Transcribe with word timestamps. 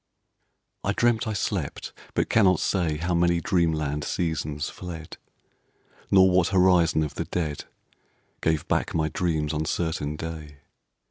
I 0.83 0.93
dreamt 0.93 1.27
I 1.27 1.33
slept, 1.33 1.93
but 2.15 2.27
cannot 2.27 2.59
say 2.59 2.97
How 2.97 3.13
many 3.13 3.39
dreamland 3.39 4.03
seasons 4.03 4.67
fled, 4.67 5.17
Nor 6.09 6.27
what 6.31 6.47
horizon 6.47 7.03
of 7.03 7.13
the 7.13 7.25
dead 7.25 7.65
Gave 8.41 8.67
back 8.67 8.95
my 8.95 9.09
dream's 9.09 9.53
uncertain 9.53 10.15
day. 10.15 10.55